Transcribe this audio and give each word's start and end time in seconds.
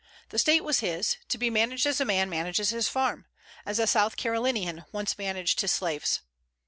The 0.29 0.39
state 0.39 0.63
was 0.63 0.79
his, 0.79 1.17
to 1.29 1.37
be 1.37 1.51
managed 1.51 1.85
as 1.85 2.01
a 2.01 2.05
man 2.05 2.27
manages 2.27 2.71
his 2.71 2.87
farm, 2.87 3.27
as 3.67 3.77
a 3.77 3.85
South 3.85 4.17
Carolinian 4.17 4.83
once 4.91 5.15
managed 5.19 5.61
his 5.61 5.73
slaves. 5.73 6.21